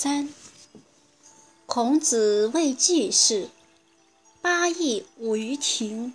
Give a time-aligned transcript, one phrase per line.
[0.00, 0.28] 三，
[1.66, 3.48] 孔子谓季氏
[4.40, 6.14] ：“八佾舞于庭，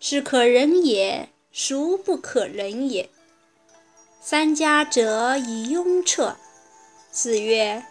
[0.00, 3.08] 是可忍也，孰不可忍也？”
[4.20, 6.36] 三家者以雍彻。
[7.12, 7.86] 子曰：“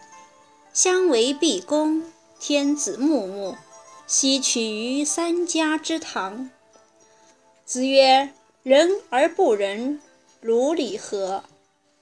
[0.74, 2.02] 相为毕公，
[2.38, 3.56] 天子穆穆，
[4.06, 6.50] 奚取于三家之堂？”
[7.64, 8.30] 子曰
[8.62, 10.02] ：“仁而不仁，
[10.42, 11.42] 如礼何？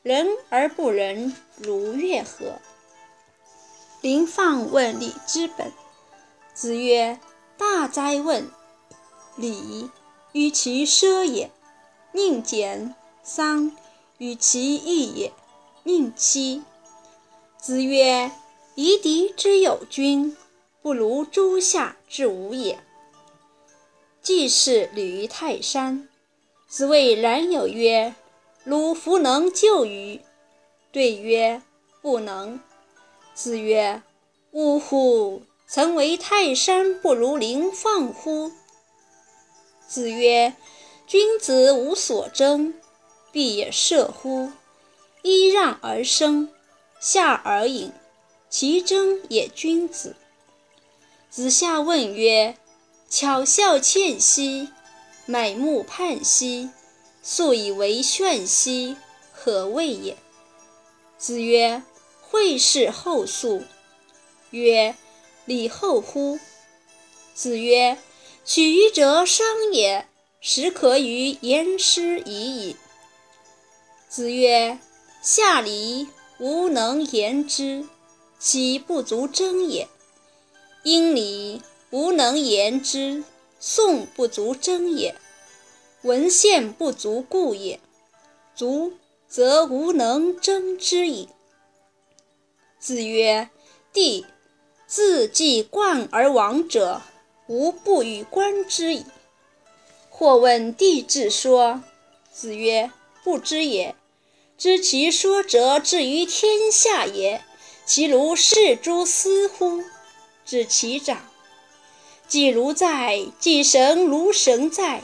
[0.02, 2.60] 仁而不仁，如乐何？”
[4.02, 5.72] 临放问礼之本。
[6.52, 7.18] 子曰
[7.56, 8.50] ：“大哉问！
[9.36, 9.88] 礼，
[10.32, 11.48] 与其奢也；
[12.12, 13.70] 宁俭；丧，
[14.18, 15.30] 与其易也；
[15.84, 16.62] 宁戚。”
[17.56, 18.32] 子曰
[18.74, 20.36] ：“夷狄之有君，
[20.82, 22.80] 不如诸夏之无也。”
[24.20, 26.08] 季氏履于泰山。
[26.66, 28.14] 子谓冉有曰
[28.64, 30.20] ：“汝弗能就于？”
[30.90, 31.62] 对曰
[32.02, 32.58] ：“不能。”
[33.34, 34.02] 子曰
[34.52, 35.42] ：“呜呼！
[35.66, 38.52] 曾为泰山不如临放乎？”
[39.88, 40.54] 子曰
[41.06, 42.74] ：“君子无所争，
[43.30, 44.50] 必也射乎！
[45.22, 46.50] 揖让而生，
[47.00, 47.92] 下而饮，
[48.50, 50.14] 其争也君子。”
[51.30, 52.56] 子夏问曰
[53.08, 54.68] ：“巧笑倩兮，
[55.24, 56.70] 美目盼兮，
[57.22, 58.96] 素以为炫兮，
[59.32, 60.16] 何谓也？”
[61.16, 61.82] 子曰：
[62.32, 63.62] 惠氏后素。
[64.52, 64.96] 曰：
[65.44, 66.38] 礼后乎？
[67.34, 67.98] 子曰：
[68.42, 70.08] 取予者商也，
[70.40, 72.76] 始可与言师已矣。
[74.08, 74.78] 子曰：
[75.20, 77.86] 夏礼，吾能言之，
[78.38, 79.86] 其不足争也；
[80.84, 81.60] 殷礼，
[81.90, 83.24] 吾能言之，
[83.60, 85.14] 宋不足争也；
[86.00, 87.78] 文献不足故也。
[88.56, 88.94] 足，
[89.28, 91.28] 则无能争之矣。
[92.82, 93.48] 子曰
[93.94, 94.26] ：“帝
[94.88, 97.00] 自既冠而亡者，
[97.46, 99.06] 无不与观之矣。”
[100.10, 101.80] 或问帝之说，
[102.32, 102.90] 子曰
[103.22, 103.94] ：“不知也。
[104.58, 107.44] 知其说者，至于天下也。
[107.86, 109.84] 其如是诸斯乎？
[110.44, 111.24] 知其长。
[112.26, 115.02] 既如在，既神如神在。”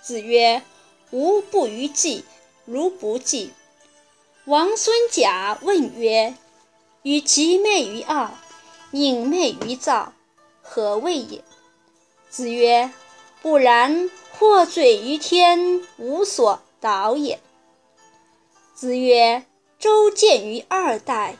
[0.00, 0.62] 子曰
[1.10, 2.24] ：“吾不于季，
[2.64, 3.50] 如不季。”
[4.46, 6.36] 王孙贾问曰。
[7.06, 8.32] 与其媚于傲，
[8.90, 10.12] 宁媚于躁，
[10.60, 11.44] 何谓也？
[12.28, 12.90] 子曰：
[13.40, 17.38] 不然，祸罪于天，无所导也。
[18.74, 19.44] 子曰：
[19.78, 21.36] 周见于二代，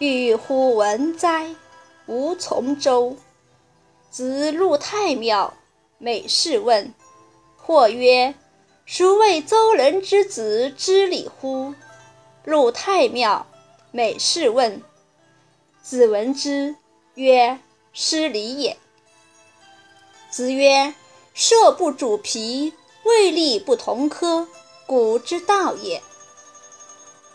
[0.00, 1.54] 欲乎文哉？
[2.06, 3.16] 吾从周。
[4.10, 5.54] 子入太庙，
[5.98, 6.92] 每事问。
[7.56, 8.34] 或曰：
[8.84, 11.72] 孰谓周人之子知礼乎？
[12.42, 13.46] 入太庙，
[13.92, 14.82] 每事问。
[15.84, 16.76] 子闻之
[17.14, 17.58] 曰
[17.92, 18.78] ：“失礼也。”
[20.32, 20.94] 子曰
[21.34, 22.72] ：“射不主皮，
[23.02, 24.48] 未立不同科，
[24.86, 26.02] 古之道也。”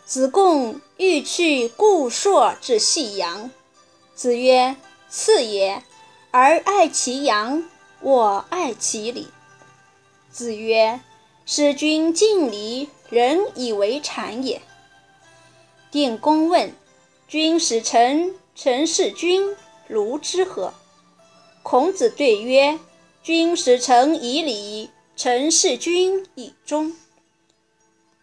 [0.04, 3.52] 子贡欲去故朔之细阳。
[4.16, 4.76] 子曰
[5.08, 5.84] ：“次也，
[6.32, 7.64] 而爱其阳，
[8.02, 9.28] 我爱其礼。”
[10.34, 11.00] 子曰
[11.46, 14.60] ：“使君敬礼，人以为谄也。”
[15.92, 16.74] 定公问。
[17.28, 19.56] 君使臣，臣事君，
[19.88, 20.74] 如之何？
[21.64, 22.78] 孔子对曰：
[23.24, 26.94] 君使臣以礼，臣事君以忠。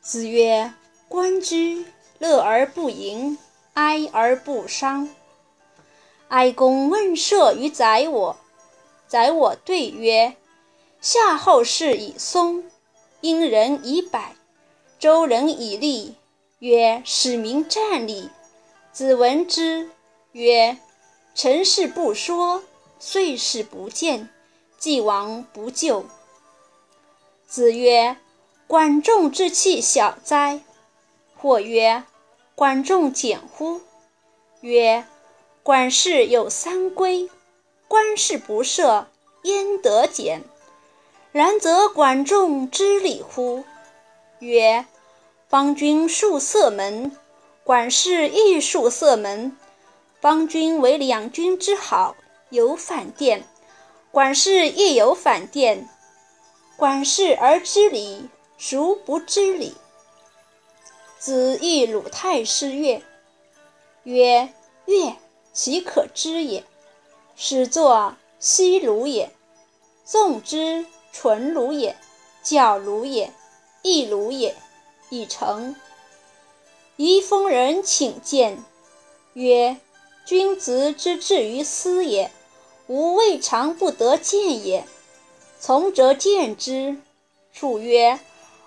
[0.03, 0.75] 子曰：
[1.09, 1.87] 观之，
[2.19, 3.39] 乐而不淫，
[3.73, 5.09] 哀而不伤。
[6.29, 8.37] 哀公问射于宰我，
[9.09, 10.37] 宰我对曰：
[11.01, 12.63] 夏后氏以松，
[13.23, 14.21] 殷人以柏，
[14.99, 16.17] 周人以栗。
[16.59, 18.29] 曰：使民战栗。
[18.93, 19.91] 子闻之
[20.37, 20.77] 曰
[21.35, 22.63] ：“成事不说，
[22.99, 24.29] 遂事不见，
[24.77, 26.05] 既往不咎。”
[27.49, 28.19] 子曰
[28.69, 30.61] ：“管仲之器小哉？”
[31.41, 32.05] 或曰
[32.55, 33.81] ：“管仲简乎？”
[34.61, 35.07] 曰
[35.65, 37.31] ：“管氏有三规，
[37.89, 39.07] 官事不赦，
[39.45, 40.45] 焉得简？
[41.33, 43.65] 然则管仲知礼乎？”
[44.41, 44.85] 曰
[45.49, 47.17] ：“邦君树色门。”
[47.65, 49.57] 管氏亦树色门，
[50.27, 52.17] 方君为两军之好，
[52.51, 53.43] 有反殿；
[54.11, 55.89] 管氏亦有反殿。
[56.77, 58.29] 管氏而知礼，
[58.59, 59.77] 孰不知礼？
[61.21, 63.01] 子欲鲁太师曰，
[64.03, 64.53] 曰：
[64.87, 65.15] 乐，
[65.53, 66.65] 其可知也？
[67.37, 69.31] 始作西鲁也，
[70.05, 71.95] 纵之，纯鲁也，
[72.43, 73.33] 矫鲁也，
[73.83, 74.57] 亦鲁也，
[75.09, 75.77] 已成。
[76.97, 78.61] 宜丰人请见，
[79.35, 79.77] 曰
[80.27, 82.33] ：“君子之志于斯也，
[82.89, 84.85] 吾未尝不得见也。
[85.61, 86.97] 从者见之。
[87.53, 88.19] 述曰：“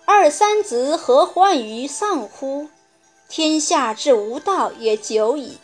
[0.08, 2.70] 二三子何患于丧乎？
[3.28, 5.58] 天下之无道也久矣。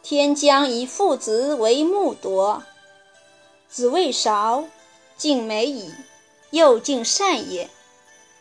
[0.00, 2.62] 天将以父子为木夺。
[3.68, 4.68] 子谓韶，
[5.16, 5.92] 敬美矣，
[6.50, 7.66] 又敬善也；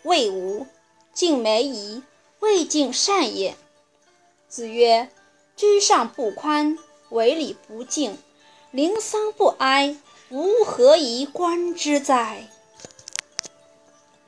[0.04, 0.68] 谓吾，
[1.14, 2.04] 敬美矣，
[2.42, 3.56] 未敬善也。”
[4.48, 5.10] 子曰
[5.58, 6.78] ：“居上不宽。”
[7.12, 8.18] 为礼不敬，
[8.72, 9.96] 临丧不哀，
[10.30, 12.50] 吾何以观之哉？